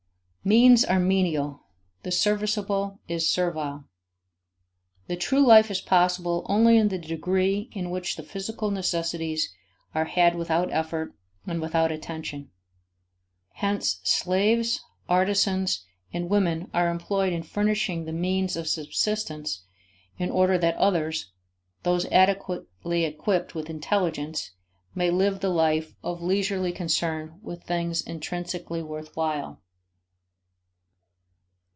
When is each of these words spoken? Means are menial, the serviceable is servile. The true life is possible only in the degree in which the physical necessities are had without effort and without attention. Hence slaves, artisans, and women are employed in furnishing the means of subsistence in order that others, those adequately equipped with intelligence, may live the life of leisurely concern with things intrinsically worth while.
Means 0.43 0.83
are 0.83 0.99
menial, 0.99 1.61
the 2.01 2.09
serviceable 2.11 2.99
is 3.07 3.29
servile. 3.29 3.85
The 5.05 5.15
true 5.15 5.45
life 5.45 5.69
is 5.69 5.81
possible 5.81 6.47
only 6.49 6.77
in 6.77 6.87
the 6.87 6.97
degree 6.97 7.69
in 7.73 7.91
which 7.91 8.15
the 8.15 8.23
physical 8.23 8.71
necessities 8.71 9.53
are 9.93 10.05
had 10.05 10.33
without 10.33 10.73
effort 10.73 11.13
and 11.45 11.61
without 11.61 11.91
attention. 11.91 12.49
Hence 13.51 13.99
slaves, 14.01 14.83
artisans, 15.07 15.85
and 16.11 16.27
women 16.27 16.71
are 16.73 16.89
employed 16.89 17.33
in 17.33 17.43
furnishing 17.43 18.05
the 18.05 18.11
means 18.11 18.55
of 18.57 18.67
subsistence 18.67 19.63
in 20.17 20.31
order 20.31 20.57
that 20.57 20.75
others, 20.77 21.33
those 21.83 22.05
adequately 22.07 23.05
equipped 23.05 23.53
with 23.53 23.69
intelligence, 23.69 24.49
may 24.95 25.11
live 25.11 25.39
the 25.39 25.49
life 25.49 25.93
of 26.01 26.19
leisurely 26.19 26.71
concern 26.71 27.37
with 27.43 27.61
things 27.61 28.01
intrinsically 28.01 28.81
worth 28.81 29.15
while. 29.15 29.61